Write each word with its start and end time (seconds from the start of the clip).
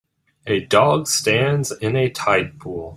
A 0.47 0.61
dog 0.61 1.05
stands 1.05 1.71
in 1.71 1.95
a 1.95 2.09
tide 2.09 2.59
pool 2.59 2.89